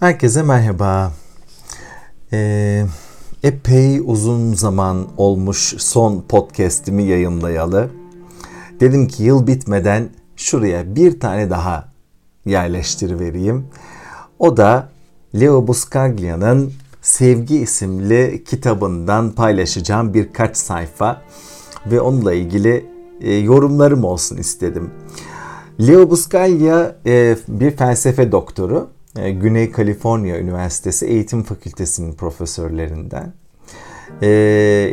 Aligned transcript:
Herkese 0.00 0.42
merhaba. 0.42 1.12
Ee, 2.32 2.86
epey 3.42 4.00
uzun 4.04 4.54
zaman 4.54 5.06
olmuş 5.16 5.74
son 5.78 6.24
podcast'imi 6.28 7.02
yayınlayalı. 7.02 7.90
Dedim 8.80 9.08
ki 9.08 9.22
yıl 9.22 9.46
bitmeden 9.46 10.08
şuraya 10.36 10.96
bir 10.96 11.20
tane 11.20 11.50
daha 11.50 11.88
yerleştirivereyim. 12.46 13.66
O 14.38 14.56
da 14.56 14.88
Leo 15.40 15.66
Buscaglia'nın 15.66 16.72
Sevgi 17.02 17.58
isimli 17.58 18.44
kitabından 18.44 19.30
paylaşacağım 19.32 20.14
birkaç 20.14 20.56
sayfa 20.56 21.22
ve 21.86 22.00
onunla 22.00 22.32
ilgili 22.34 22.86
e, 23.20 23.34
yorumlarım 23.34 24.04
olsun 24.04 24.36
istedim. 24.36 24.90
Leo 25.80 26.10
Buscaglia 26.10 26.96
e, 27.06 27.36
bir 27.48 27.70
felsefe 27.70 28.32
doktoru. 28.32 28.93
E, 29.18 29.30
Güney 29.30 29.70
Kaliforniya 29.70 30.38
Üniversitesi 30.38 31.06
Eğitim 31.06 31.42
Fakültesi'nin 31.42 32.12
profesörlerinden. 32.12 33.32
E, 34.22 34.28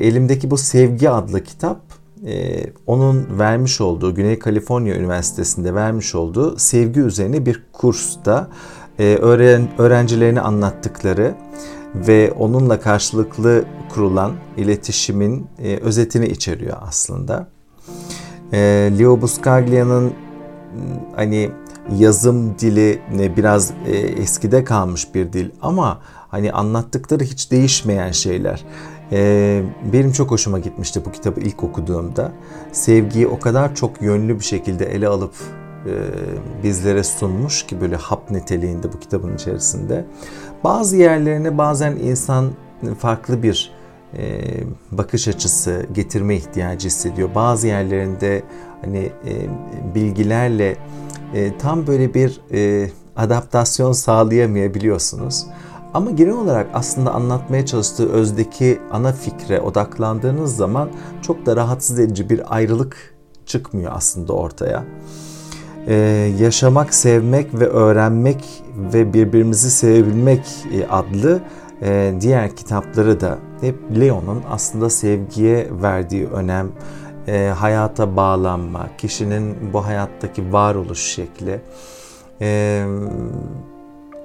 elimdeki 0.02 0.52
bu 0.52 0.58
Sevgi 0.58 1.10
adlı 1.10 1.44
kitap 1.44 1.82
e, 2.28 2.64
onun 2.88 3.40
vermiş 3.40 3.82
olduğu 3.82 4.16
Güney 4.16 4.40
Kaliforniya 4.40 4.96
Üniversitesi'nde 4.96 5.76
vermiş 5.76 6.16
olduğu 6.16 6.58
sevgi 6.58 7.00
üzerine 7.00 7.46
bir 7.46 7.64
kursta 7.74 8.50
e, 9.00 9.04
öğren, 9.16 9.68
öğrencilerine 9.78 10.42
anlattıkları 10.42 11.36
ve 11.96 12.32
onunla 12.32 12.80
karşılıklı 12.80 13.66
kurulan 13.90 14.32
iletişimin 14.58 15.48
e, 15.64 15.78
özetini 15.78 16.28
içeriyor 16.28 16.78
aslında. 16.82 17.48
E, 18.54 18.58
Leo 19.00 19.22
Buscaglia'nın 19.22 20.14
hani 21.16 21.52
yazım 21.98 22.60
dili 22.60 23.02
ne 23.16 23.38
biraz 23.38 23.72
e, 23.88 23.92
eskide 23.98 24.64
kalmış 24.64 25.16
bir 25.16 25.34
dil 25.34 25.50
ama 25.62 26.02
hani 26.30 26.52
anlattıkları 26.52 27.24
hiç 27.24 27.52
değişmeyen 27.52 28.12
şeyler. 28.12 28.66
E, 29.12 29.64
benim 29.94 30.12
çok 30.12 30.32
hoşuma 30.32 30.60
gitmişti 30.60 31.02
bu 31.06 31.12
kitabı 31.12 31.40
ilk 31.40 31.64
okuduğumda. 31.64 32.32
Sevgiyi 32.72 33.28
o 33.28 33.40
kadar 33.40 33.76
çok 33.76 34.02
yönlü 34.02 34.40
bir 34.40 34.44
şekilde 34.44 34.86
ele 34.86 35.08
alıp 35.08 35.34
e, 35.86 35.94
bizlere 36.64 37.04
sunmuş 37.04 37.64
ki 37.68 37.82
böyle 37.82 37.96
hap 37.96 38.32
niteliğinde 38.32 38.94
bu 38.94 39.00
kitabın 39.00 39.36
içerisinde. 39.36 40.06
Bazı 40.64 40.98
yerlerine 40.98 41.58
bazen 41.58 41.96
insan 41.96 42.52
farklı 43.00 43.44
bir 43.44 43.72
e, 44.18 44.42
bakış 44.92 45.28
açısı 45.28 45.86
getirme 45.94 46.36
ihtiyacı 46.36 46.88
hissediyor. 46.88 47.30
Bazı 47.36 47.68
yerlerinde 47.68 48.44
hani 48.86 49.00
e, 49.00 49.34
bilgilerle 49.96 50.78
e, 51.34 51.58
tam 51.58 51.88
böyle 51.88 52.14
bir 52.14 52.42
e, 52.54 52.90
adaptasyon 53.16 53.92
sağlayamayabiliyorsunuz. 53.92 55.46
Ama 55.94 56.12
genel 56.12 56.34
olarak 56.34 56.68
aslında 56.74 57.14
anlatmaya 57.14 57.66
çalıştığı 57.66 58.12
özdeki 58.12 58.80
ana 58.92 59.12
fikre 59.12 59.62
odaklandığınız 59.62 60.56
zaman 60.56 60.90
çok 61.22 61.46
da 61.46 61.56
rahatsız 61.56 62.00
edici 62.00 62.30
bir 62.30 62.56
ayrılık 62.56 63.16
çıkmıyor 63.46 63.92
aslında 63.96 64.34
ortaya. 64.34 64.84
Ee, 65.88 65.96
yaşamak, 66.40 66.94
sevmek 66.94 67.60
ve 67.60 67.68
öğrenmek 67.68 68.64
ve 68.94 69.14
birbirimizi 69.14 69.72
sevebilmek 69.72 70.42
e, 70.74 70.88
adlı 70.88 71.40
e, 71.82 72.14
diğer 72.22 72.56
kitapları 72.56 73.22
da 73.22 73.38
hep 73.62 73.76
Leon'un 74.00 74.44
aslında 74.52 74.90
sevgiye 74.90 75.68
verdiği 75.82 76.28
önem, 76.28 76.72
e, 77.28 77.54
hayata 77.58 78.16
bağlanma, 78.16 78.90
kişinin 78.98 79.74
bu 79.74 79.86
hayattaki 79.86 80.54
varoluş 80.54 81.00
şekli, 81.00 81.62
e, 82.42 82.84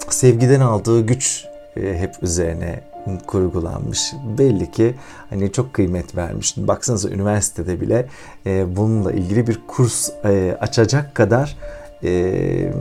sevgiden 0.08 0.60
aldığı 0.60 1.06
güç 1.06 1.46
e, 1.76 1.98
hep 1.98 2.14
üzerine 2.22 2.80
kurgulanmış. 3.26 4.12
Belli 4.38 4.70
ki 4.70 4.94
hani 5.30 5.52
çok 5.52 5.74
kıymet 5.74 6.16
vermiş. 6.16 6.54
Baksanıza 6.56 7.08
üniversitede 7.08 7.80
bile 7.80 8.08
e, 8.46 8.76
bununla 8.76 9.12
ilgili 9.12 9.46
bir 9.46 9.60
kurs 9.66 10.10
e, 10.24 10.56
açacak 10.60 11.14
kadar 11.14 11.56
e, 12.04 12.72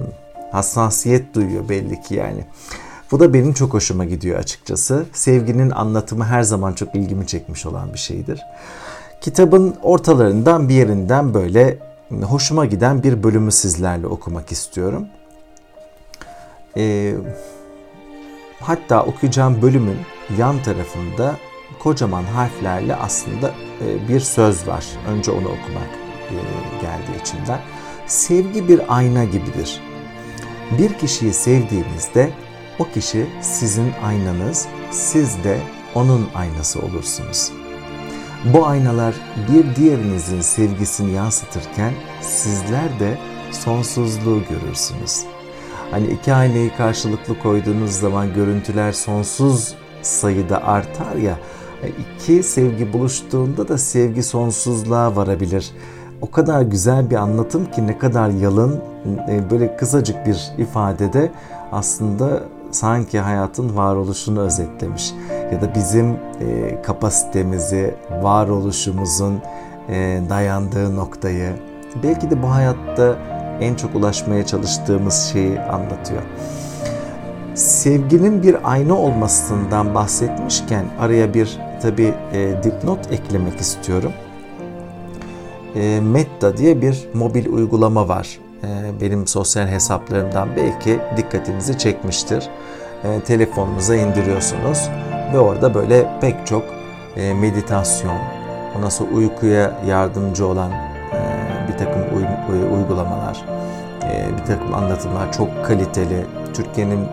hassasiyet 0.52 1.36
duyuyor 1.36 1.70
belli 1.70 2.02
ki 2.02 2.16
yani. 2.16 2.46
Bu 3.12 3.20
da 3.20 3.34
benim 3.34 3.54
çok 3.54 3.74
hoşuma 3.74 4.06
gidiyor 4.06 4.40
açıkçası. 4.40 5.06
Sevginin 5.14 5.70
anlatımı 5.70 6.26
her 6.26 6.44
zaman 6.44 6.74
çok 6.74 6.96
ilgimi 6.96 7.28
çekmiş 7.28 7.66
olan 7.66 7.94
bir 7.94 8.00
şeydir. 8.00 8.42
Kitabın 9.26 9.76
ortalarından 9.84 10.70
bir 10.70 10.74
yerinden 10.74 11.34
böyle 11.34 11.78
hoşuma 12.24 12.66
giden 12.66 13.04
bir 13.04 13.24
bölümü 13.24 13.52
sizlerle 13.52 14.08
okumak 14.08 14.52
istiyorum. 14.52 15.08
Ee, 16.78 17.16
hatta 18.60 19.04
okuyacağım 19.04 19.62
bölümün 19.62 19.98
yan 20.38 20.64
tarafında 20.64 21.36
kocaman 21.80 22.24
harflerle 22.24 22.96
aslında 22.96 23.52
e, 23.82 24.08
bir 24.08 24.20
söz 24.20 24.68
var. 24.68 24.86
Önce 25.08 25.32
onu 25.32 25.46
okumak 25.46 25.90
e, 26.30 26.36
geldi 26.82 27.22
içimden. 27.22 27.60
Sevgi 28.08 28.68
bir 28.68 28.96
ayna 28.96 29.24
gibidir. 29.24 29.82
Bir 30.78 30.94
kişiyi 30.94 31.34
sevdiğinizde 31.34 32.30
o 32.80 32.84
kişi 32.84 33.28
sizin 33.42 33.92
aynanız, 34.04 34.68
siz 34.92 35.44
de 35.44 35.60
onun 35.96 36.28
aynası 36.36 36.80
olursunuz. 36.80 37.65
Bu 38.54 38.66
aynalar 38.68 39.16
bir 39.52 39.76
diğerinizin 39.76 40.42
sevgisini 40.42 41.12
yansıtırken 41.12 41.94
sizler 42.22 43.00
de 43.00 43.18
sonsuzluğu 43.52 44.42
görürsünüz. 44.50 45.24
Hani 45.92 46.08
iki 46.08 46.34
aynayı 46.34 46.76
karşılıklı 46.78 47.40
koyduğunuz 47.40 47.92
zaman 47.92 48.34
görüntüler 48.34 48.92
sonsuz 48.92 49.76
sayıda 50.02 50.64
artar 50.64 51.16
ya. 51.16 51.40
İki 51.84 52.44
sevgi 52.44 52.94
buluştuğunda 52.94 53.68
da 53.68 53.78
sevgi 53.78 54.24
sonsuzluğa 54.24 55.16
varabilir. 55.16 55.72
O 56.22 56.32
kadar 56.32 56.62
güzel 56.62 57.10
bir 57.10 57.16
anlatım 57.16 57.72
ki 57.72 57.88
ne 57.88 57.98
kadar 57.98 58.30
yalın 58.30 58.82
e, 59.30 59.50
böyle 59.50 59.78
kısacık 59.78 60.26
bir 60.26 60.52
ifadede 60.58 61.32
aslında 61.72 62.44
sanki 62.76 63.20
hayatın 63.20 63.78
varoluşunu 63.78 64.40
özetlemiş 64.40 65.14
ya 65.52 65.62
da 65.62 65.76
bizim 65.76 66.12
e, 66.12 66.82
kapasitemizi, 66.82 67.96
varoluşumuzun 68.22 69.42
e, 69.90 70.22
dayandığı 70.30 70.96
noktayı, 70.96 71.54
belki 72.04 72.32
de 72.32 72.44
bu 72.44 72.52
hayatta 72.52 73.16
en 73.62 73.76
çok 73.76 73.96
ulaşmaya 73.96 74.46
çalıştığımız 74.46 75.30
şeyi 75.34 75.60
anlatıyor. 75.60 76.22
Sevginin 77.56 78.44
bir 78.44 78.72
ayna 78.72 78.94
olmasından 78.94 79.96
bahsetmişken 79.96 80.86
araya 81.00 81.34
bir 81.34 81.60
tabi 81.82 82.14
e, 82.34 82.64
dipnot 82.64 83.12
eklemek 83.12 83.60
istiyorum. 83.60 84.12
E, 85.76 86.00
Metta 86.00 86.58
diye 86.58 86.82
bir 86.82 87.08
mobil 87.14 87.48
uygulama 87.48 88.08
var. 88.08 88.45
E, 88.66 89.02
benim 89.02 89.28
sosyal 89.28 89.68
hesaplarımdan 89.68 90.50
belki 90.56 91.00
dikkatinizi 91.18 91.78
çekmiştir. 91.78 92.50
E, 93.04 93.20
telefonunuza 93.20 93.96
indiriyorsunuz 93.96 94.90
ve 95.34 95.40
orada 95.40 95.74
böyle 95.74 96.20
pek 96.22 96.48
çok 96.48 96.64
e, 97.16 97.34
meditasyon, 97.34 98.18
ondan 98.78 98.90
sonra 98.90 99.12
uykuya 99.12 99.72
yardımcı 99.88 100.48
olan 100.48 100.72
e, 100.72 100.78
bir 101.68 101.78
takım 101.78 102.02
uygulamalar, 102.74 103.46
bir 104.40 104.46
takım 104.46 104.74
anlatımlar 104.74 105.34
çok 105.34 105.66
kaliteli. 105.66 106.26
Türkiye'nin 106.54 107.08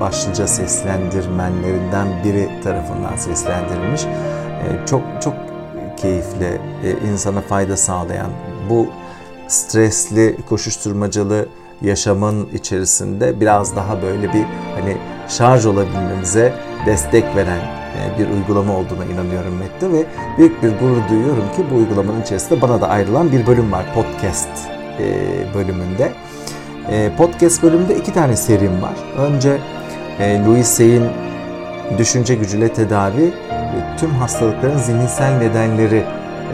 başlıca 0.00 0.46
seslendirmenlerinden 0.46 2.06
biri 2.24 2.48
tarafından 2.64 3.16
seslendirilmiş. 3.16 4.02
Çok 4.86 5.02
çok 5.20 5.34
keyifli, 5.96 6.60
insana 7.12 7.40
fayda 7.40 7.76
sağlayan 7.76 8.30
bu 8.70 8.86
stresli, 9.48 10.36
koşuşturmacalı 10.48 11.48
yaşamın 11.82 12.48
içerisinde 12.54 13.40
biraz 13.40 13.76
daha 13.76 14.02
böyle 14.02 14.32
bir 14.32 14.44
hani 14.74 14.96
şarj 15.28 15.66
olabilmemize 15.66 16.54
destek 16.86 17.36
veren 17.36 17.60
e, 17.60 18.18
bir 18.18 18.28
uygulama 18.28 18.76
olduğuna 18.76 19.04
inanıyorum 19.04 19.54
Mette 19.56 19.92
ve 19.92 20.06
büyük 20.38 20.62
bir 20.62 20.68
gurur 20.68 21.08
duyuyorum 21.08 21.44
ki 21.56 21.64
bu 21.70 21.76
uygulamanın 21.76 22.22
içerisinde 22.22 22.60
bana 22.60 22.80
da 22.80 22.88
ayrılan 22.88 23.32
bir 23.32 23.46
bölüm 23.46 23.72
var 23.72 23.94
podcast 23.94 24.48
e, 24.98 25.04
bölümünde. 25.54 26.12
E, 26.90 27.10
podcast 27.16 27.62
bölümünde 27.62 27.96
iki 27.96 28.12
tane 28.12 28.36
serim 28.36 28.82
var. 28.82 28.94
Önce 29.18 29.58
Louis 30.20 30.66
Say'in 30.66 31.04
Düşünce 31.98 32.34
Gücüyle 32.34 32.72
Tedavi 32.72 33.32
ve 33.50 33.96
Tüm 33.98 34.10
Hastalıkların 34.10 34.78
Zihinsel 34.78 35.38
Nedenleri 35.38 36.04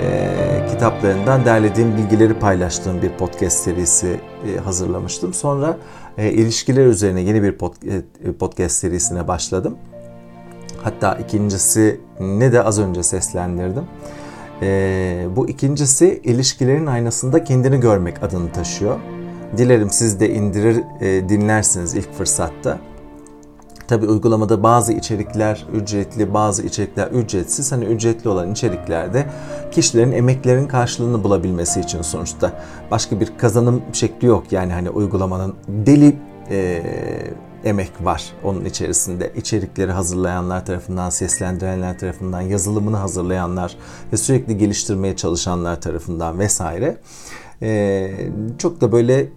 e, 0.01 0.67
kitaplarından 0.71 1.45
derlediğim 1.45 1.97
bilgileri 1.97 2.35
paylaştığım 2.35 3.03
bir 3.03 3.11
podcast 3.11 3.59
serisi 3.59 4.21
e, 4.47 4.61
hazırlamıştım. 4.61 5.35
Sonra 5.35 5.77
e, 6.19 6.31
ilişkiler 6.31 6.87
üzerine 6.87 7.21
yeni 7.21 7.43
bir 7.43 7.53
pod, 7.53 7.75
e, 7.83 8.33
podcast 8.33 8.77
serisine 8.77 9.29
başladım. 9.29 9.77
Hatta 10.83 11.15
ikincisi 11.15 12.01
ne 12.21 12.53
de 12.53 12.63
az 12.63 12.79
önce 12.81 13.03
seslendirdim. 13.03 13.85
E, 14.63 15.27
bu 15.37 15.49
ikincisi 15.49 16.21
ilişkilerin 16.25 16.87
aynasında 16.87 17.45
kendini 17.45 17.81
görmek 17.81 18.23
adını 18.23 18.53
taşıyor. 18.53 18.99
Dilerim 19.57 19.91
siz 19.91 20.21
de 20.21 20.31
indirir 20.31 20.85
e, 21.01 21.29
dinlersiniz 21.29 21.95
ilk 21.95 22.13
fırsatta. 22.13 22.79
Tabi 23.89 24.07
uygulamada 24.07 24.63
bazı 24.63 24.93
içerikler 24.93 25.67
ücretli, 25.75 26.35
bazı 26.35 26.63
içerikler 26.63 27.11
ücretsiz. 27.11 27.73
Hani 27.73 27.85
ücretli 27.85 28.29
olan 28.29 28.53
içeriklerde 28.53 29.27
kişilerin 29.71 30.13
emeklerin 30.13 30.67
karşılığını 30.67 31.25
bulabilmesi 31.25 31.81
için 31.81 32.03
sonuçta 32.03 32.53
başka 32.91 33.21
bir 33.21 33.39
kazanım 33.39 33.83
şekli 33.93 34.27
yok. 34.27 34.53
Yani 34.53 34.73
hani 34.73 34.91
uygulamanın 34.91 35.55
deli 35.69 36.17
e, 36.51 36.83
emek 37.65 37.93
var 38.05 38.33
onun 38.45 38.65
içerisinde. 38.65 39.33
İçerikleri 39.37 39.93
hazırlayanlar 39.93 40.67
tarafından, 40.67 41.11
seslendirenler 41.11 41.99
tarafından, 41.99 42.41
yazılımını 42.41 42.97
hazırlayanlar 42.97 43.77
ve 44.13 44.17
sürekli 44.17 44.59
geliştirmeye 44.59 45.17
çalışanlar 45.17 45.81
tarafından 45.81 46.39
vesaire. 46.39 46.97
E, 47.63 48.11
çok 48.59 48.81
da 48.81 48.93
böyle 48.93 49.29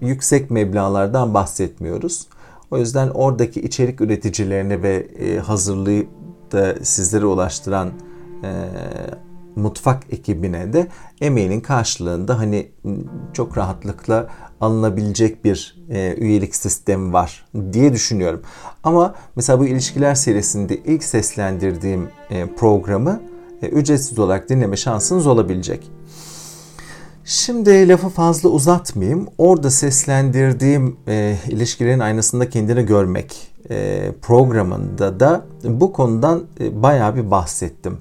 yüksek 0.00 0.50
meblalardan 0.50 1.34
bahsetmiyoruz. 1.34 2.26
O 2.72 2.78
yüzden 2.78 3.08
oradaki 3.08 3.60
içerik 3.60 4.00
üreticilerine 4.00 4.82
ve 4.82 5.06
e, 5.18 5.38
hazırlayıp 5.38 6.08
da 6.52 6.74
sizlere 6.84 7.26
ulaştıran 7.26 7.90
e, 8.44 8.50
mutfak 9.56 10.02
ekibine 10.10 10.72
de 10.72 10.88
emeğinin 11.20 11.60
karşılığında 11.60 12.38
hani 12.38 12.68
çok 13.32 13.58
rahatlıkla 13.58 14.28
alınabilecek 14.60 15.44
bir 15.44 15.84
e, 15.90 16.14
üyelik 16.14 16.56
sistemi 16.56 17.12
var 17.12 17.46
diye 17.72 17.92
düşünüyorum. 17.92 18.42
Ama 18.84 19.14
mesela 19.36 19.60
bu 19.60 19.66
ilişkiler 19.66 20.14
serisinde 20.14 20.76
ilk 20.76 21.04
seslendirdiğim 21.04 22.08
programı 22.56 23.20
ücretsiz 23.62 24.18
olarak 24.18 24.48
dinleme 24.48 24.76
şansınız 24.76 25.26
olabilecek. 25.26 25.90
Şimdi 27.24 27.88
lafı 27.88 28.08
fazla 28.08 28.48
uzatmayayım. 28.48 29.28
Orada 29.38 29.70
seslendirdiğim 29.70 30.96
e, 31.08 31.36
ilişkilerin 31.48 32.00
aynasında 32.00 32.50
kendini 32.50 32.86
görmek 32.86 33.52
e, 33.70 34.08
programında 34.22 35.20
da 35.20 35.44
bu 35.64 35.92
konudan 35.92 36.42
e, 36.60 36.82
bayağı 36.82 37.16
bir 37.16 37.30
bahsettim. 37.30 37.98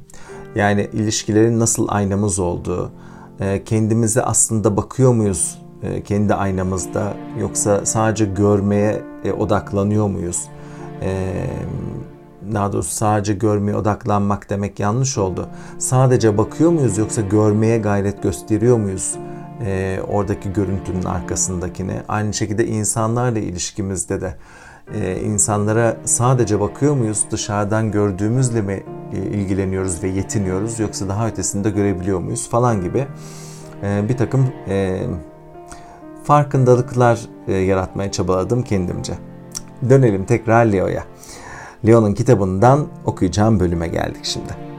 Yani 0.55 0.89
ilişkilerin 0.93 1.59
nasıl 1.59 1.87
aynamız 1.89 2.39
olduğu, 2.39 2.91
e, 3.39 3.63
kendimize 3.63 4.21
aslında 4.21 4.77
bakıyor 4.77 5.13
muyuz 5.13 5.61
e, 5.83 6.03
kendi 6.03 6.33
aynamızda 6.33 7.13
yoksa 7.39 7.85
sadece 7.85 8.25
görmeye 8.25 9.01
e, 9.25 9.31
odaklanıyor 9.31 10.07
muyuz? 10.07 10.43
E, 11.01 11.33
daha 12.53 12.73
doğrusu 12.73 12.95
sadece 12.95 13.33
görmeye 13.33 13.75
odaklanmak 13.75 14.49
demek 14.49 14.79
yanlış 14.79 15.17
oldu. 15.17 15.49
Sadece 15.77 16.37
bakıyor 16.37 16.71
muyuz 16.71 16.97
yoksa 16.97 17.21
görmeye 17.21 17.77
gayret 17.77 18.23
gösteriyor 18.23 18.77
muyuz? 18.77 19.15
E, 19.65 19.99
oradaki 20.07 20.53
görüntünün 20.53 21.03
arkasındakini. 21.03 22.01
Aynı 22.07 22.33
şekilde 22.33 22.67
insanlarla 22.67 23.39
ilişkimizde 23.39 24.21
de 24.21 24.35
e, 24.93 25.21
insanlara 25.21 25.97
sadece 26.05 26.59
bakıyor 26.59 26.95
muyuz? 26.95 27.25
Dışarıdan 27.31 27.91
gördüğümüzle 27.91 28.61
mi 28.61 28.83
ilgileniyoruz 29.13 30.03
ve 30.03 30.07
yetiniyoruz 30.07 30.79
yoksa 30.79 31.09
daha 31.09 31.27
ötesinde 31.27 31.69
görebiliyor 31.69 32.19
muyuz 32.19 32.49
falan 32.49 32.81
gibi 32.81 33.07
e, 33.83 34.09
bir 34.09 34.17
takım 34.17 34.47
e, 34.67 35.01
farkındalıklar 36.23 37.19
e, 37.47 37.53
yaratmaya 37.53 38.11
çabaladım 38.11 38.63
kendimce. 38.63 39.13
Dönelim 39.89 40.25
tekrar 40.25 40.65
Leo'ya. 40.65 41.03
Leo'nun 41.87 42.13
kitabından 42.13 42.87
okuyacağım 43.05 43.59
bölüme 43.59 43.87
geldik 43.87 44.25
şimdi. 44.25 44.71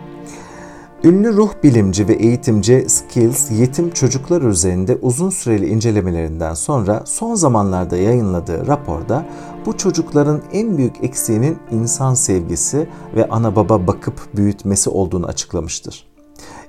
Ünlü 1.05 1.37
ruh 1.37 1.51
bilimci 1.63 2.09
ve 2.09 2.13
eğitimci 2.13 2.85
Skills, 2.89 3.51
yetim 3.51 3.91
çocuklar 3.91 4.43
üzerinde 4.43 4.99
uzun 5.03 5.31
süreli 5.31 5.69
incelemelerinden 5.69 6.55
sonra 6.55 7.03
son 7.07 7.35
zamanlarda 7.35 7.97
yayınladığı 7.97 8.67
raporda 8.67 9.27
bu 9.67 9.77
çocukların 9.77 10.43
en 10.53 10.79
büyük 10.79 11.05
eksiğinin 11.05 11.59
insan 11.71 12.15
sevgisi 12.15 12.89
ve 13.17 13.29
ana 13.29 13.57
baba 13.57 13.87
bakıp 13.87 14.37
büyütmesi 14.37 14.91
olduğunu 14.91 15.27
açıklamıştır. 15.27 16.07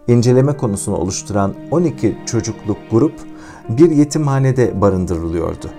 İnceleme 0.08 0.58
konusunu 0.58 0.96
oluşturan 0.96 1.54
12 1.72 2.18
çocukluk 2.26 2.78
grup 2.92 3.14
bir 3.70 3.92
yetimhanede 3.92 4.82
barındırılıyordu. 4.82 5.70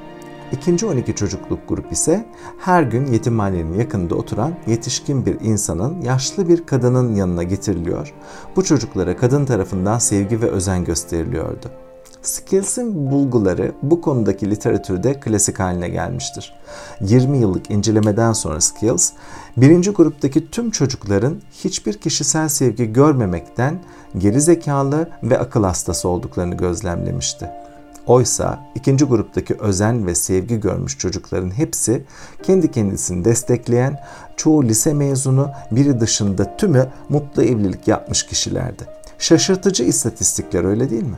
İkinci 0.54 0.86
12 0.86 1.14
çocukluk 1.14 1.68
grup 1.68 1.92
ise 1.92 2.26
her 2.58 2.82
gün 2.82 3.06
yetimhanenin 3.06 3.78
yakınında 3.78 4.14
oturan 4.14 4.54
yetişkin 4.66 5.26
bir 5.26 5.40
insanın 5.40 6.00
yaşlı 6.00 6.48
bir 6.48 6.66
kadının 6.66 7.14
yanına 7.14 7.42
getiriliyor. 7.42 8.14
Bu 8.56 8.64
çocuklara 8.64 9.16
kadın 9.16 9.46
tarafından 9.46 9.98
sevgi 9.98 10.42
ve 10.42 10.46
özen 10.46 10.84
gösteriliyordu. 10.84 11.70
Skills'in 12.22 13.10
bulguları 13.10 13.72
bu 13.82 14.00
konudaki 14.00 14.50
literatürde 14.50 15.20
klasik 15.20 15.60
haline 15.60 15.88
gelmiştir. 15.88 16.54
20 17.00 17.38
yıllık 17.38 17.70
incelemeden 17.70 18.32
sonra 18.32 18.60
Skills, 18.60 19.12
birinci 19.56 19.90
gruptaki 19.90 20.50
tüm 20.50 20.70
çocukların 20.70 21.42
hiçbir 21.64 21.92
kişisel 21.92 22.48
sevgi 22.48 22.92
görmemekten 22.92 23.78
gerizekalı 24.18 25.08
ve 25.22 25.38
akıl 25.38 25.64
hastası 25.64 26.08
olduklarını 26.08 26.56
gözlemlemişti. 26.56 27.63
Oysa 28.06 28.58
ikinci 28.74 29.04
gruptaki 29.04 29.54
özen 29.54 30.06
ve 30.06 30.14
sevgi 30.14 30.60
görmüş 30.60 30.98
çocukların 30.98 31.50
hepsi 31.50 32.04
kendi 32.42 32.70
kendisini 32.70 33.24
destekleyen, 33.24 34.00
çoğu 34.36 34.64
lise 34.64 34.94
mezunu, 34.94 35.50
biri 35.70 36.00
dışında 36.00 36.56
tümü 36.56 36.88
mutlu 37.08 37.42
evlilik 37.42 37.88
yapmış 37.88 38.26
kişilerdi. 38.26 38.82
Şaşırtıcı 39.18 39.84
istatistikler 39.84 40.64
öyle 40.64 40.90
değil 40.90 41.02
mi? 41.02 41.16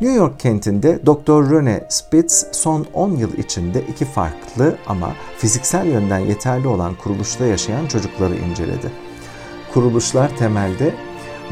New 0.00 0.16
York 0.16 0.40
kentinde 0.40 1.06
Dr. 1.06 1.50
Rene 1.50 1.86
Spitz 1.88 2.46
son 2.52 2.86
10 2.94 3.10
yıl 3.10 3.32
içinde 3.32 3.82
iki 3.82 4.04
farklı 4.04 4.76
ama 4.86 5.12
fiziksel 5.38 5.86
yönden 5.86 6.18
yeterli 6.18 6.68
olan 6.68 6.94
kuruluşta 6.94 7.46
yaşayan 7.46 7.86
çocukları 7.86 8.36
inceledi. 8.36 8.92
Kuruluşlar 9.74 10.36
temelde 10.36 10.94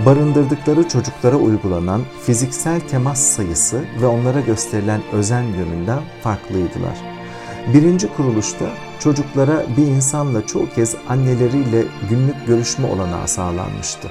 barındırdıkları 0.07 0.89
çocuklara 0.89 1.37
uygulanan 1.37 2.03
fiziksel 2.23 2.81
temas 2.81 3.21
sayısı 3.21 3.85
ve 4.01 4.07
onlara 4.07 4.41
gösterilen 4.41 5.01
özen 5.13 5.43
yönünden 5.43 6.01
farklıydılar. 6.23 6.99
Birinci 7.75 8.09
kuruluşta 8.09 8.67
çocuklara 9.01 9.65
bir 9.77 9.87
insanla 9.87 10.47
çoğu 10.47 10.69
kez 10.71 10.97
anneleriyle 11.09 11.85
günlük 12.11 12.47
görüşme 12.47 12.87
olanağı 12.87 13.29
sağlanmıştı. 13.29 14.09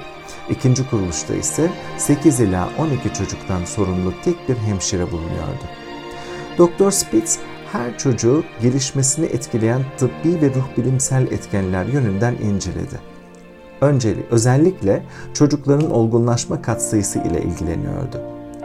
İkinci 0.50 0.90
kuruluşta 0.90 1.34
ise 1.34 1.70
8 1.98 2.40
ila 2.40 2.68
12 2.78 3.14
çocuktan 3.14 3.64
sorumlu 3.64 4.12
tek 4.24 4.48
bir 4.48 4.56
hemşire 4.56 5.12
bulunuyordu. 5.12 5.64
Doktor 6.58 6.90
Spitz 6.90 7.38
her 7.72 7.98
çocuğu 7.98 8.44
gelişmesini 8.62 9.26
etkileyen 9.26 9.82
tıbbi 9.98 10.42
ve 10.42 10.54
ruh 10.54 10.76
bilimsel 10.76 11.22
etkenler 11.22 11.84
yönünden 11.84 12.34
inceledi 12.34 13.11
önceli 13.82 14.26
özellikle 14.30 15.02
çocukların 15.34 15.90
olgunlaşma 15.90 16.62
katsayısı 16.62 17.18
ile 17.18 17.42
ilgileniyordu. 17.42 18.20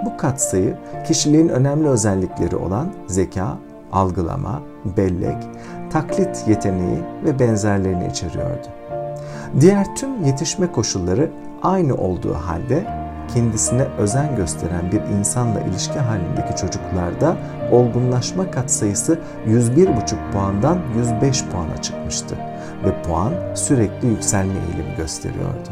Bu 0.05 0.17
katsayı 0.17 0.77
kişiliğin 1.07 1.49
önemli 1.49 1.87
özellikleri 1.87 2.55
olan 2.55 2.93
zeka, 3.07 3.57
algılama, 3.91 4.61
bellek, 4.97 5.37
taklit 5.89 6.47
yeteneği 6.47 6.99
ve 7.25 7.39
benzerlerini 7.39 8.07
içeriyordu. 8.07 8.67
Diğer 9.59 9.95
tüm 9.95 10.25
yetişme 10.25 10.71
koşulları 10.71 11.31
aynı 11.63 11.95
olduğu 11.95 12.33
halde 12.33 12.96
kendisine 13.33 13.83
özen 13.97 14.35
gösteren 14.35 14.91
bir 14.91 15.17
insanla 15.17 15.59
ilişki 15.59 15.99
halindeki 15.99 16.55
çocuklarda 16.55 17.37
olgunlaşma 17.71 18.51
katsayısı 18.51 19.19
101,5 19.47 20.31
puandan 20.33 20.79
105 20.97 21.43
puana 21.45 21.81
çıkmıştı 21.81 22.35
ve 22.85 23.01
puan 23.01 23.33
sürekli 23.55 24.07
yükselme 24.07 24.53
eğilimi 24.53 24.95
gösteriyordu. 24.97 25.69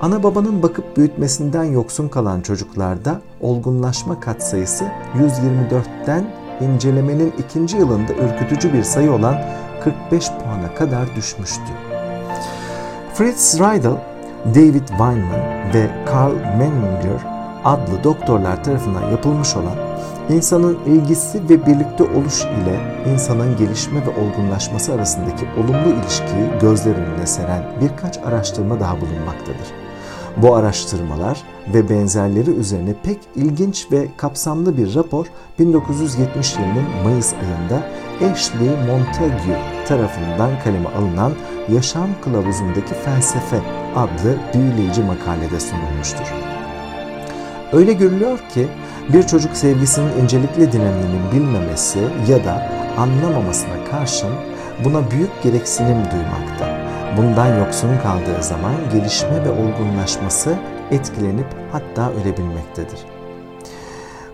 Ana 0.00 0.22
babanın 0.22 0.62
bakıp 0.62 0.96
büyütmesinden 0.96 1.64
yoksun 1.64 2.08
kalan 2.08 2.40
çocuklarda 2.40 3.20
olgunlaşma 3.40 4.20
katsayısı 4.20 4.84
124'ten 5.16 6.24
incelemenin 6.60 7.32
ikinci 7.38 7.76
yılında 7.76 8.12
ürkütücü 8.12 8.72
bir 8.72 8.82
sayı 8.82 9.12
olan 9.12 9.36
45 9.84 10.30
puana 10.30 10.74
kadar 10.74 11.16
düşmüştü. 11.16 11.72
Fritz 13.14 13.60
Riedel, 13.60 13.96
David 14.44 14.88
Weinman 14.88 15.72
ve 15.74 15.90
Carl 16.06 16.34
Menninger 16.58 17.20
adlı 17.64 18.04
doktorlar 18.04 18.64
tarafından 18.64 19.10
yapılmış 19.10 19.56
olan 19.56 19.88
İnsanın 20.30 20.78
ilgisi 20.86 21.48
ve 21.48 21.66
birlikte 21.66 22.04
oluş 22.04 22.42
ile 22.42 23.04
insanın 23.12 23.56
gelişme 23.56 24.00
ve 24.06 24.10
olgunlaşması 24.10 24.92
arasındaki 24.92 25.46
olumlu 25.56 26.02
ilişkiyi 26.02 26.60
gözler 26.60 26.94
önüne 26.94 27.26
seren 27.26 27.64
birkaç 27.80 28.18
araştırma 28.18 28.80
daha 28.80 29.00
bulunmaktadır. 29.00 29.66
Bu 30.36 30.54
araştırmalar 30.54 31.42
ve 31.74 31.88
benzerleri 31.88 32.50
üzerine 32.50 32.94
pek 33.02 33.18
ilginç 33.36 33.92
ve 33.92 34.08
kapsamlı 34.16 34.76
bir 34.76 34.94
rapor 34.94 35.26
1970 35.58 36.54
yılının 36.54 37.04
Mayıs 37.04 37.32
ayında 37.32 37.82
Ashley 38.32 38.68
Montague 38.68 39.62
tarafından 39.88 40.50
kaleme 40.64 40.88
alınan 40.88 41.32
Yaşam 41.68 42.08
Kılavuzu'ndaki 42.24 42.94
Felsefe 43.04 43.60
adlı 43.98 44.36
büyüleyici 44.54 45.02
makalede 45.02 45.60
sunulmuştur. 45.60 46.34
Öyle 47.72 47.92
görülüyor 47.92 48.38
ki 48.38 48.68
bir 49.12 49.22
çocuk 49.22 49.56
sevgisinin 49.56 50.22
incelikli 50.22 50.72
dinamiğini 50.72 51.32
bilmemesi 51.32 51.98
ya 52.28 52.44
da 52.44 52.68
anlamamasına 52.98 53.84
karşın 53.90 54.34
buna 54.84 55.10
büyük 55.10 55.42
gereksinim 55.42 55.96
duymakta. 56.12 56.88
Bundan 57.16 57.58
yoksun 57.58 57.98
kaldığı 58.02 58.42
zaman 58.42 58.74
gelişme 58.92 59.44
ve 59.44 59.50
olgunlaşması 59.50 60.58
etkilenip 60.90 61.46
hatta 61.72 62.12
ölebilmektedir. 62.12 62.98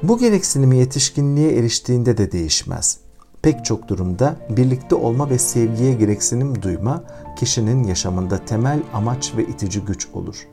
Bu 0.02 0.18
gereksinimi 0.18 0.76
yetişkinliğe 0.76 1.58
eriştiğinde 1.58 2.16
de 2.16 2.32
değişmez. 2.32 3.03
Pek 3.44 3.64
çok 3.64 3.88
durumda 3.88 4.36
birlikte 4.48 4.94
olma 4.94 5.30
ve 5.30 5.38
sevgiye 5.38 5.94
gereksinim 5.94 6.62
duyma 6.62 7.02
kişinin 7.36 7.84
yaşamında 7.84 8.38
temel 8.38 8.82
amaç 8.94 9.32
ve 9.36 9.44
itici 9.44 9.80
güç 9.80 10.08
olur. 10.14 10.48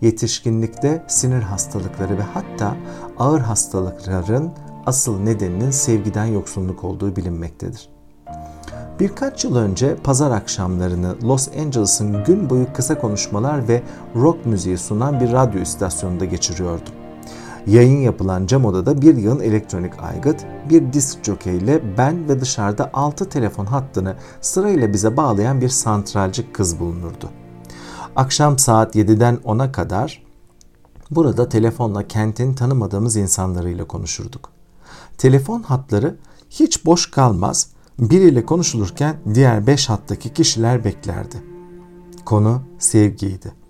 Yetişkinlikte 0.00 1.04
sinir 1.08 1.42
hastalıkları 1.42 2.18
ve 2.18 2.22
hatta 2.22 2.76
ağır 3.18 3.40
hastalıkların 3.40 4.50
asıl 4.86 5.20
nedeninin 5.20 5.70
sevgiden 5.70 6.24
yoksunluk 6.24 6.84
olduğu 6.84 7.16
bilinmektedir. 7.16 7.88
Birkaç 9.00 9.44
yıl 9.44 9.56
önce 9.56 9.96
pazar 9.96 10.30
akşamlarını 10.30 11.16
Los 11.22 11.48
Angeles'ın 11.48 12.24
gün 12.24 12.50
boyu 12.50 12.66
kısa 12.72 12.98
konuşmalar 12.98 13.68
ve 13.68 13.82
rock 14.16 14.46
müziği 14.46 14.78
sunan 14.78 15.20
bir 15.20 15.32
radyo 15.32 15.60
istasyonunda 15.60 16.24
geçiriyordum. 16.24 17.01
Yayın 17.66 18.00
yapılan 18.00 18.46
cam 18.46 18.64
odada 18.64 19.02
bir 19.02 19.16
yığın 19.16 19.40
elektronik 19.40 20.02
aygıt, 20.02 20.44
bir 20.70 20.92
disk 20.92 21.24
jockey 21.24 21.56
ile 21.56 21.98
ben 21.98 22.28
ve 22.28 22.40
dışarıda 22.40 22.90
6 22.92 23.28
telefon 23.28 23.66
hattını 23.66 24.16
sırayla 24.40 24.92
bize 24.92 25.16
bağlayan 25.16 25.60
bir 25.60 25.68
santralci 25.68 26.52
kız 26.52 26.80
bulunurdu. 26.80 27.30
Akşam 28.16 28.58
saat 28.58 28.96
7'den 28.96 29.36
10'a 29.36 29.72
kadar 29.72 30.22
burada 31.10 31.48
telefonla 31.48 32.08
kentin 32.08 32.54
tanımadığımız 32.54 33.16
insanlarıyla 33.16 33.84
konuşurduk. 33.84 34.48
Telefon 35.18 35.62
hatları 35.62 36.16
hiç 36.50 36.86
boş 36.86 37.10
kalmaz, 37.10 37.68
biriyle 37.98 38.46
konuşulurken 38.46 39.16
diğer 39.34 39.66
5 39.66 39.88
hattaki 39.88 40.32
kişiler 40.32 40.84
beklerdi. 40.84 41.36
Konu 42.24 42.62
sevgiydi. 42.78 43.61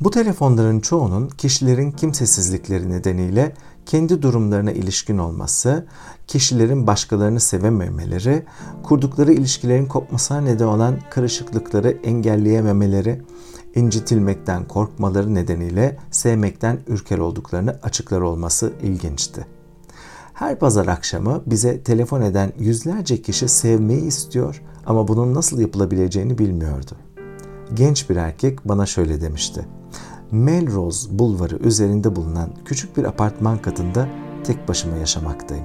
Bu 0.00 0.10
telefonların 0.10 0.80
çoğunun 0.80 1.28
kişilerin 1.28 1.90
kimsesizlikleri 1.90 2.90
nedeniyle 2.90 3.54
kendi 3.86 4.22
durumlarına 4.22 4.72
ilişkin 4.72 5.18
olması, 5.18 5.86
kişilerin 6.26 6.86
başkalarını 6.86 7.40
sevememeleri, 7.40 8.42
kurdukları 8.82 9.32
ilişkilerin 9.32 9.86
kopmasına 9.86 10.40
neden 10.40 10.66
olan 10.66 10.98
karışıklıkları 11.10 11.90
engelleyememeleri, 11.90 13.22
incitilmekten 13.74 14.68
korkmaları 14.68 15.34
nedeniyle 15.34 15.98
sevmekten 16.10 16.78
ürker 16.86 17.18
olduklarını 17.18 17.78
açıklar 17.82 18.20
olması 18.20 18.72
ilginçti. 18.82 19.46
Her 20.34 20.58
pazar 20.58 20.86
akşamı 20.86 21.42
bize 21.46 21.82
telefon 21.82 22.20
eden 22.20 22.52
yüzlerce 22.58 23.22
kişi 23.22 23.48
sevmeyi 23.48 24.02
istiyor 24.02 24.62
ama 24.86 25.08
bunun 25.08 25.34
nasıl 25.34 25.60
yapılabileceğini 25.60 26.38
bilmiyordu. 26.38 26.92
Genç 27.74 28.10
bir 28.10 28.16
erkek 28.16 28.68
bana 28.68 28.86
şöyle 28.86 29.20
demişti. 29.20 29.68
Melrose 30.30 31.18
bulvarı 31.18 31.56
üzerinde 31.56 32.16
bulunan 32.16 32.50
küçük 32.64 32.96
bir 32.96 33.04
apartman 33.04 33.58
katında 33.58 34.08
tek 34.44 34.68
başıma 34.68 34.96
yaşamaktayım. 34.96 35.64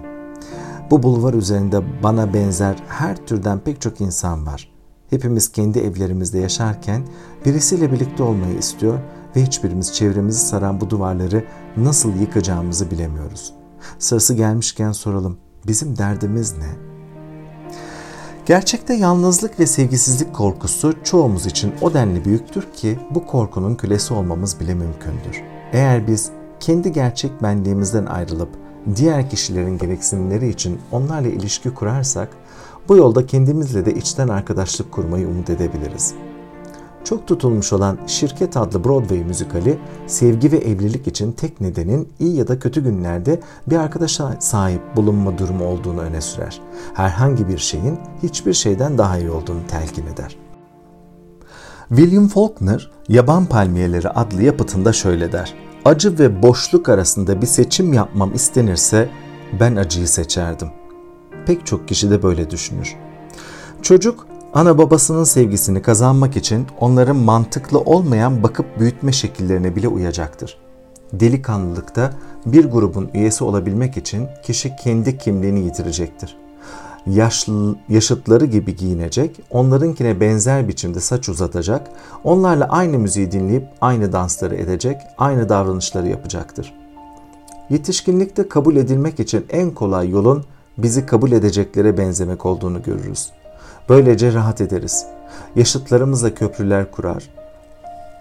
Bu 0.92 1.04
bulvar 1.04 1.34
üzerinde 1.34 2.04
bana 2.04 2.34
benzer 2.34 2.76
her 2.88 3.26
türden 3.26 3.60
pek 3.60 3.82
çok 3.82 4.02
insan 4.02 4.46
var. 4.46 4.74
Hepimiz 5.10 5.52
kendi 5.52 5.80
evlerimizde 5.80 6.40
yaşarken 6.40 7.08
birisiyle 7.46 7.92
birlikte 7.92 8.24
olmayı 8.24 8.58
istiyor 8.58 9.00
ve 9.36 9.44
hiçbirimiz 9.44 9.94
çevremizi 9.94 10.40
saran 10.40 10.82
bu 10.82 10.90
duvarları 10.90 11.46
nasıl 11.78 12.16
yıkacağımızı 12.16 12.92
bilemiyoruz. 12.92 13.54
Sırası 14.00 14.34
gelmişken 14.34 14.92
soralım. 14.92 15.38
Bizim 15.68 15.98
derdimiz 15.98 16.58
ne? 16.58 16.93
Gerçekte 18.46 18.94
yalnızlık 18.94 19.60
ve 19.60 19.68
sevgisizlik 19.68 20.34
korkusu 20.34 20.94
çoğumuz 21.04 21.46
için 21.46 21.74
o 21.82 21.94
denli 21.94 22.26
büyüktür 22.26 22.68
ki 22.74 23.00
bu 23.12 23.26
korkunun 23.26 23.76
kölesi 23.76 24.14
olmamız 24.14 24.60
bile 24.60 24.74
mümkündür. 24.74 25.44
Eğer 25.74 26.08
biz 26.08 26.32
kendi 26.60 26.92
gerçek 26.92 27.44
benliğimizden 27.44 28.06
ayrılıp 28.06 28.50
diğer 28.96 29.30
kişilerin 29.30 29.78
gereksinimleri 29.78 30.50
için 30.50 30.80
onlarla 30.92 31.28
ilişki 31.28 31.74
kurarsak 31.74 32.30
bu 32.90 32.98
yolda 32.98 33.26
kendimizle 33.26 33.86
de 33.86 33.94
içten 33.94 34.28
arkadaşlık 34.28 34.92
kurmayı 34.92 35.28
umut 35.28 35.50
edebiliriz 35.50 36.14
çok 37.04 37.28
tutulmuş 37.28 37.74
olan 37.74 37.98
Şirket 38.08 38.58
adlı 38.58 38.84
Broadway 38.84 39.24
müzikali 39.24 39.80
sevgi 40.08 40.52
ve 40.52 40.58
evlilik 40.58 41.08
için 41.08 41.32
tek 41.32 41.62
nedenin 41.62 42.10
iyi 42.20 42.36
ya 42.36 42.48
da 42.48 42.60
kötü 42.60 42.84
günlerde 42.84 43.40
bir 43.68 43.78
arkadaşa 43.78 44.36
sahip 44.40 44.82
bulunma 44.96 45.38
durumu 45.38 45.66
olduğunu 45.66 46.02
öne 46.02 46.22
sürer. 46.22 46.62
Herhangi 46.94 47.48
bir 47.48 47.58
şeyin 47.58 48.00
hiçbir 48.24 48.54
şeyden 48.54 48.98
daha 48.98 49.18
iyi 49.18 49.32
olduğunu 49.32 49.68
telkin 49.68 50.08
eder. 50.08 50.38
William 51.90 52.28
Faulkner, 52.28 52.92
Yaban 53.10 53.46
Palmiyeleri 53.46 54.10
adlı 54.10 54.44
yapıtında 54.44 54.94
şöyle 54.94 55.32
der. 55.32 55.54
Acı 55.86 56.20
ve 56.20 56.44
boşluk 56.44 56.90
arasında 56.90 57.42
bir 57.42 57.48
seçim 57.48 57.94
yapmam 57.94 58.34
istenirse 58.34 59.10
ben 59.60 59.76
acıyı 59.76 60.08
seçerdim. 60.08 60.68
Pek 61.46 61.66
çok 61.66 61.88
kişi 61.88 62.10
de 62.10 62.24
böyle 62.24 62.50
düşünür. 62.50 62.96
Çocuk 63.82 64.28
ana 64.54 64.78
babasının 64.78 65.24
sevgisini 65.24 65.82
kazanmak 65.82 66.38
için 66.38 66.68
onların 66.80 67.16
mantıklı 67.16 67.80
olmayan 67.80 68.44
bakıp 68.44 68.80
büyütme 68.80 69.12
şekillerine 69.12 69.76
bile 69.76 69.88
uyacaktır. 69.88 70.58
Delikanlılıkta 71.14 72.14
bir 72.46 72.72
grubun 72.72 73.10
üyesi 73.14 73.44
olabilmek 73.44 73.98
için 73.98 74.28
kişi 74.44 74.76
kendi 74.76 75.18
kimliğini 75.18 75.60
yitirecektir. 75.60 76.38
Yaşlı, 77.08 77.76
yaşıtları 77.90 78.46
gibi 78.46 78.76
giyinecek, 78.76 79.40
onlarınkine 79.50 80.20
benzer 80.20 80.68
biçimde 80.68 81.00
saç 81.00 81.30
uzatacak, 81.30 81.90
onlarla 82.24 82.66
aynı 82.70 83.00
müziği 83.00 83.32
dinleyip 83.32 83.68
aynı 83.82 84.14
dansları 84.14 84.56
edecek, 84.56 84.98
aynı 85.18 85.50
davranışları 85.50 86.08
yapacaktır. 86.08 86.74
Yetişkinlikte 87.70 88.50
kabul 88.50 88.76
edilmek 88.76 89.20
için 89.20 89.46
en 89.50 89.72
kolay 89.72 90.10
yolun 90.10 90.44
bizi 90.78 91.06
kabul 91.06 91.32
edeceklere 91.32 91.98
benzemek 91.98 92.46
olduğunu 92.46 92.84
görürüz. 92.84 93.32
Böylece 93.90 94.34
rahat 94.34 94.62
ederiz. 94.62 95.06
Yaşıtlarımızla 95.56 96.34
köprüler 96.34 96.92
kurar. 96.92 97.24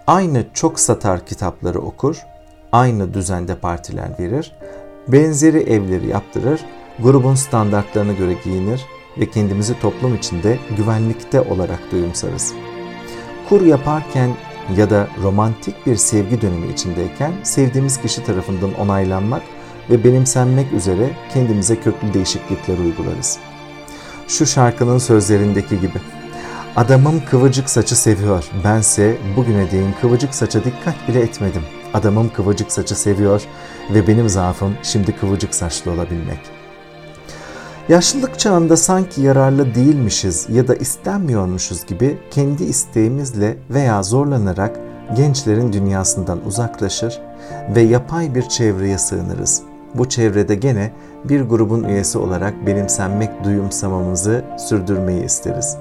Aynı 0.07 0.45
çok 0.53 0.79
satar 0.79 1.25
kitapları 1.25 1.79
okur. 1.79 2.17
Aynı 2.71 3.13
düzende 3.13 3.55
partiler 3.55 4.09
verir. 4.19 4.55
Benzeri 5.07 5.59
evleri 5.59 6.07
yaptırır. 6.07 6.61
Grubun 6.99 7.35
standartlarına 7.35 8.13
göre 8.13 8.33
giyinir 8.43 8.85
ve 9.17 9.29
kendimizi 9.29 9.79
toplum 9.79 10.15
içinde 10.15 10.59
güvenlikte 10.77 11.41
olarak 11.41 11.79
duyumsarız. 11.91 12.53
Kur 13.49 13.61
yaparken 13.61 14.29
ya 14.77 14.89
da 14.89 15.07
romantik 15.23 15.85
bir 15.85 15.95
sevgi 15.95 16.41
dönemi 16.41 16.67
içindeyken 16.67 17.33
sevdiğimiz 17.43 18.01
kişi 18.01 18.23
tarafından 18.23 18.73
onaylanmak 18.73 19.41
ve 19.89 20.03
benimsenmek 20.03 20.73
üzere 20.73 21.09
kendimize 21.33 21.75
köklü 21.75 22.13
değişiklikler 22.13 22.77
uygularız.'' 22.77 23.52
Şu 24.27 24.45
şarkının 24.45 24.97
sözlerindeki 24.97 25.79
gibi. 25.79 26.01
Adamım 26.75 27.21
kıvırcık 27.29 27.69
saçı 27.69 27.95
seviyor. 27.95 28.49
Bense 28.63 29.17
bugüne 29.37 29.71
değin 29.71 29.95
kıvırcık 30.01 30.35
saça 30.35 30.63
dikkat 30.63 31.07
bile 31.07 31.19
etmedim. 31.19 31.61
Adamım 31.93 32.29
kıvırcık 32.29 32.71
saçı 32.71 32.95
seviyor 32.95 33.41
ve 33.93 34.07
benim 34.07 34.29
zaafım 34.29 34.73
şimdi 34.83 35.15
kıvırcık 35.15 35.55
saçlı 35.55 35.91
olabilmek. 35.91 36.39
Yaşlılık 37.89 38.39
çağında 38.39 38.77
sanki 38.77 39.21
yararlı 39.21 39.75
değilmişiz 39.75 40.47
ya 40.49 40.67
da 40.67 40.75
istenmiyormuşuz 40.75 41.85
gibi 41.85 42.17
kendi 42.31 42.63
isteğimizle 42.63 43.57
veya 43.69 44.03
zorlanarak 44.03 44.79
gençlerin 45.15 45.73
dünyasından 45.73 46.45
uzaklaşır 46.45 47.21
ve 47.75 47.81
yapay 47.81 48.35
bir 48.35 48.41
çevreye 48.41 48.97
sığınırız. 48.97 49.72
Bu 49.95 50.09
çevrede 50.09 50.55
gene 50.55 50.91
bir 51.23 51.41
grubun 51.41 51.83
üyesi 51.83 52.17
olarak 52.17 52.67
benimsenmek 52.67 53.43
duyumsamamızı 53.43 54.45
sürdürmeyi 54.57 55.23
isteriz. 55.25 55.77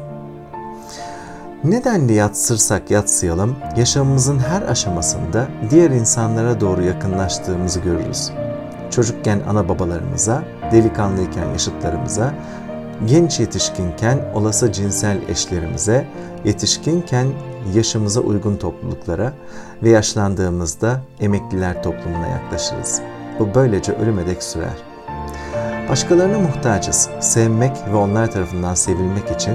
Nedenli 1.64 2.12
yatsırsak 2.12 2.90
yatsıyalım, 2.90 3.57
yaşamımızın 3.76 4.38
her 4.38 4.62
aşamasında 4.62 5.49
diğer 5.71 5.90
insanlara 5.90 6.61
doğru 6.61 6.83
yakınlaştığımızı 6.83 7.81
görürüz. 7.81 8.31
Çocukken 8.90 9.40
ana 9.49 9.69
babalarımıza, 9.69 10.42
delikanlıyken 10.73 11.49
yaşıtlarımıza, 11.49 12.35
genç 13.07 13.40
yetişkinken 13.40 14.19
olası 14.35 14.73
cinsel 14.73 15.19
eşlerimize, 15.28 16.07
yetişkinken 16.45 17.26
yaşımıza 17.75 18.21
uygun 18.21 18.57
topluluklara 18.57 19.33
ve 19.83 19.90
yaşlandığımızda 19.90 21.00
emekliler 21.21 21.83
toplumuna 21.83 22.26
yaklaşırız. 22.26 23.02
Bu 23.43 23.55
böylece 23.55 23.93
ölüme 23.93 24.27
dek 24.27 24.43
sürer. 24.43 24.77
Başkalarına 25.89 26.39
muhtacız. 26.39 27.09
Sevmek 27.21 27.77
ve 27.93 27.97
onlar 27.97 28.31
tarafından 28.31 28.75
sevilmek 28.75 29.31
için 29.31 29.55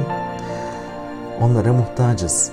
onlara 1.41 1.73
muhtacız. 1.73 2.51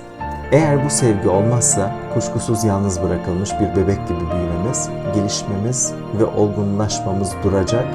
Eğer 0.51 0.85
bu 0.85 0.89
sevgi 0.89 1.29
olmazsa 1.29 1.95
kuşkusuz 2.13 2.63
yalnız 2.63 3.01
bırakılmış 3.03 3.49
bir 3.51 3.81
bebek 3.81 4.07
gibi 4.07 4.19
büyümemiz, 4.19 4.89
gelişmemiz 5.15 5.91
ve 6.19 6.25
olgunlaşmamız 6.25 7.31
duracak, 7.43 7.85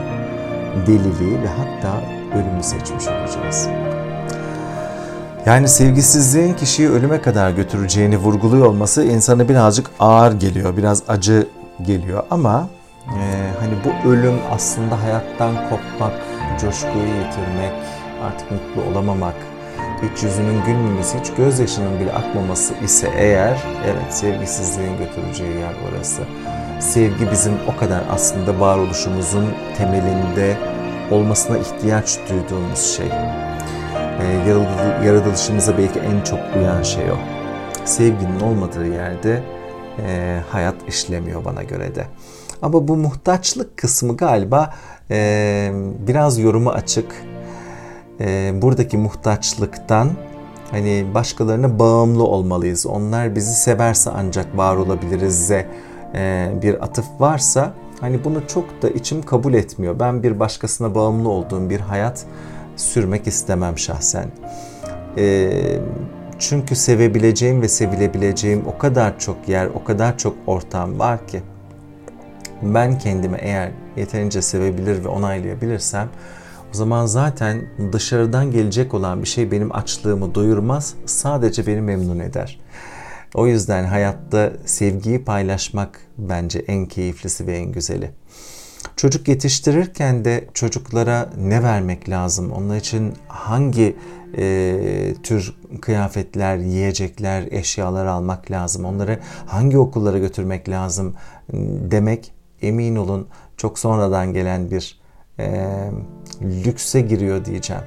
deliliği 0.86 1.42
ve 1.42 1.48
hatta 1.48 2.02
ölümü 2.34 2.62
seçmiş 2.62 3.04
olacağız. 3.06 3.68
Yani 5.46 5.68
sevgisizliğin 5.68 6.54
kişiyi 6.54 6.90
ölüme 6.90 7.22
kadar 7.22 7.50
götüreceğini 7.50 8.16
vurguluyor 8.16 8.66
olması 8.66 9.04
insana 9.04 9.48
birazcık 9.48 9.90
ağır 10.00 10.32
geliyor, 10.32 10.76
biraz 10.76 11.02
acı 11.08 11.48
geliyor 11.82 12.22
ama 12.30 12.68
e, 13.08 13.50
hani 13.60 13.72
bu 13.84 14.08
ölüm 14.08 14.40
aslında 14.50 15.02
hayattan 15.02 15.54
kopmak, 15.70 16.12
coşkuyu 16.60 17.04
yitirmek, 17.04 17.72
artık 18.22 18.50
mutlu 18.50 18.90
olamamak, 18.90 19.34
hiç 20.02 20.22
yüzünün 20.22 20.64
gülmemesi, 20.66 21.18
hiç 21.20 21.30
gözyaşının 21.36 22.00
bile 22.00 22.12
akmaması 22.12 22.74
ise 22.84 23.10
eğer 23.16 23.58
evet 23.84 24.14
sevgisizliğin 24.14 24.98
götüreceği 24.98 25.56
yer 25.56 25.74
orası. 25.90 26.22
Sevgi 26.80 27.30
bizim 27.30 27.52
o 27.74 27.80
kadar 27.80 28.02
aslında 28.10 28.60
varoluşumuzun 28.60 29.46
temelinde 29.78 30.56
olmasına 31.10 31.58
ihtiyaç 31.58 32.18
duyduğumuz 32.30 32.96
şey. 32.96 33.08
Ee, 34.20 35.06
yaratılışımıza 35.06 35.78
belki 35.78 35.98
en 35.98 36.24
çok 36.24 36.38
uyan 36.56 36.82
şey 36.82 37.10
o. 37.10 37.16
Sevginin 37.84 38.40
olmadığı 38.40 38.86
yerde 38.86 39.42
e, 40.06 40.40
hayat 40.50 40.74
işlemiyor 40.88 41.44
bana 41.44 41.62
göre 41.62 41.94
de. 41.94 42.06
Ama 42.62 42.88
bu 42.88 42.96
muhtaçlık 42.96 43.76
kısmı 43.76 44.16
galiba 44.16 44.74
e, 45.10 45.70
biraz 46.06 46.38
yorumu 46.38 46.70
açık. 46.70 47.24
E, 48.20 48.52
buradaki 48.62 48.98
muhtaçlıktan 48.98 50.10
hani 50.70 51.06
başkalarına 51.14 51.78
bağımlı 51.78 52.24
olmalıyız. 52.24 52.86
Onlar 52.86 53.36
bizi 53.36 53.54
severse 53.54 54.10
ancak 54.10 54.56
var 54.56 54.76
olabiliriz'e 54.76 55.66
e, 56.14 56.52
bir 56.62 56.84
atıf 56.84 57.06
varsa 57.18 57.74
hani 58.00 58.24
bunu 58.24 58.46
çok 58.46 58.82
da 58.82 58.88
içim 58.88 59.22
kabul 59.22 59.54
etmiyor. 59.54 60.00
Ben 60.00 60.22
bir 60.22 60.40
başkasına 60.40 60.94
bağımlı 60.94 61.28
olduğum 61.28 61.70
bir 61.70 61.80
hayat 61.80 62.24
sürmek 62.76 63.26
istemem 63.26 63.78
şahsen. 63.78 64.26
E, 65.18 65.50
çünkü 66.38 66.76
sevebileceğim 66.76 67.62
ve 67.62 67.68
sevilebileceğim 67.68 68.64
o 68.66 68.78
kadar 68.78 69.18
çok 69.18 69.48
yer, 69.48 69.66
o 69.66 69.84
kadar 69.84 70.18
çok 70.18 70.34
ortam 70.46 70.98
var 70.98 71.26
ki 71.26 71.42
ben 72.62 72.98
kendimi 72.98 73.36
eğer 73.40 73.70
yeterince 73.96 74.42
sevebilir 74.42 75.04
ve 75.04 75.08
onaylayabilirsem 75.08 76.08
o 76.74 76.76
zaman 76.76 77.06
zaten 77.06 77.62
dışarıdan 77.92 78.50
gelecek 78.50 78.94
olan 78.94 79.22
bir 79.22 79.28
şey 79.28 79.50
benim 79.50 79.76
açlığımı 79.76 80.34
doyurmaz, 80.34 80.94
sadece 81.06 81.66
beni 81.66 81.80
memnun 81.80 82.18
eder. 82.18 82.60
O 83.34 83.46
yüzden 83.46 83.84
hayatta 83.84 84.52
sevgiyi 84.64 85.24
paylaşmak 85.24 86.00
bence 86.18 86.58
en 86.58 86.86
keyiflisi 86.86 87.46
ve 87.46 87.56
en 87.56 87.72
güzeli. 87.72 88.10
Çocuk 88.96 89.28
yetiştirirken 89.28 90.24
de 90.24 90.44
çocuklara 90.54 91.30
ne 91.38 91.62
vermek 91.62 92.08
lazım? 92.08 92.52
Onlar 92.52 92.76
için 92.76 93.14
hangi 93.28 93.96
e, 94.36 95.14
tür 95.22 95.54
kıyafetler, 95.80 96.56
yiyecekler, 96.56 97.48
eşyalar 97.50 98.06
almak 98.06 98.50
lazım? 98.50 98.84
Onları 98.84 99.18
hangi 99.46 99.78
okullara 99.78 100.18
götürmek 100.18 100.68
lazım 100.68 101.14
demek 101.90 102.32
emin 102.62 102.96
olun 102.96 103.28
çok 103.56 103.78
sonradan 103.78 104.32
gelen 104.32 104.70
bir 104.70 105.00
e, 105.38 105.66
lükse 106.42 107.00
giriyor 107.00 107.44
diyeceğim. 107.44 107.82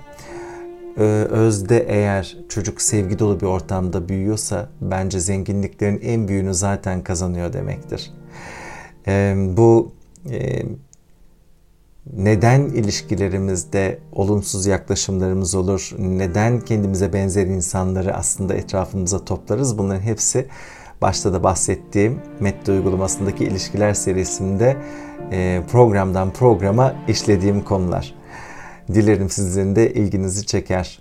Özde 1.30 1.86
eğer 1.88 2.38
çocuk 2.50 2.82
sevgi 2.82 3.20
dolu 3.20 3.40
bir 3.40 3.46
ortamda 3.46 4.10
büyüyorsa 4.10 4.70
bence 4.82 5.20
zenginliklerin 5.20 6.00
en 6.04 6.28
büyüğünü 6.28 6.54
zaten 6.54 7.04
kazanıyor 7.04 7.54
demektir. 7.54 8.14
E, 9.08 9.36
bu 9.58 9.92
e, 10.30 10.64
neden 12.14 12.62
ilişkilerimizde 12.62 14.00
olumsuz 14.12 14.66
yaklaşımlarımız 14.66 15.56
olur, 15.56 15.92
neden 15.98 16.60
kendimize 16.60 17.14
benzer 17.14 17.48
insanları 17.48 18.16
aslında 18.16 18.54
etrafımıza 18.54 19.26
toplarız 19.26 19.78
bunların 19.78 20.02
hepsi 20.02 20.48
başta 21.04 21.34
da 21.34 21.44
bahsettiğim 21.44 22.20
Metto 22.40 22.72
uygulamasındaki 22.72 23.44
ilişkiler 23.44 23.94
serisinde 23.94 24.78
e, 25.32 25.62
programdan 25.72 26.32
programa 26.32 26.94
işlediğim 27.08 27.62
konular. 27.62 28.16
Dilerim 28.94 29.30
sizin 29.30 29.76
de 29.76 29.94
ilginizi 29.94 30.46
çeker. 30.46 31.00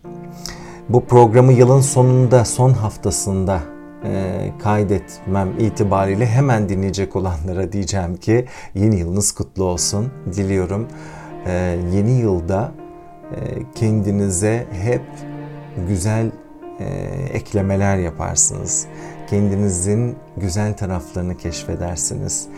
Bu 0.88 1.04
programı 1.04 1.52
yılın 1.52 1.80
sonunda, 1.80 2.44
son 2.44 2.70
haftasında 2.70 3.60
e, 4.04 4.50
kaydetmem 4.62 5.48
itibariyle 5.58 6.26
hemen 6.26 6.68
dinleyecek 6.68 7.16
olanlara 7.16 7.72
diyeceğim 7.72 8.16
ki 8.16 8.46
yeni 8.74 8.98
yılınız 8.98 9.32
kutlu 9.32 9.64
olsun. 9.64 10.12
Diliyorum 10.36 10.88
e, 11.46 11.78
yeni 11.92 12.12
yılda 12.12 12.72
kendinize 13.74 14.66
hep 14.72 15.02
güzel 15.88 16.30
eklemeler 17.32 17.96
yaparsınız. 17.96 18.86
Kendinizin 19.32 20.16
güzel 20.36 20.76
taraflarını 20.76 21.36
keşfedersiniz 21.36 22.48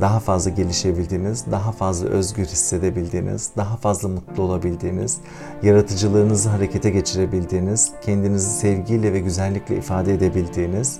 daha 0.00 0.20
fazla 0.20 0.50
gelişebildiğiniz, 0.50 1.44
daha 1.50 1.72
fazla 1.72 2.08
özgür 2.08 2.44
hissedebildiğiniz, 2.44 3.50
daha 3.56 3.76
fazla 3.76 4.08
mutlu 4.08 4.42
olabildiğiniz, 4.42 5.20
yaratıcılığınızı 5.62 6.48
harekete 6.48 6.90
geçirebildiğiniz, 6.90 7.92
kendinizi 8.02 8.50
sevgiyle 8.50 9.12
ve 9.12 9.20
güzellikle 9.20 9.76
ifade 9.76 10.14
edebildiğiniz 10.14 10.98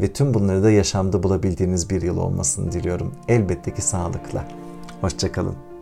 ve 0.00 0.12
tüm 0.12 0.34
bunları 0.34 0.62
da 0.62 0.70
yaşamda 0.70 1.22
bulabildiğiniz 1.22 1.90
bir 1.90 2.02
yıl 2.02 2.16
olmasını 2.16 2.72
diliyorum. 2.72 3.14
Elbette 3.28 3.74
ki 3.74 3.82
sağlıkla. 3.82 4.44
Hoşçakalın. 5.00 5.73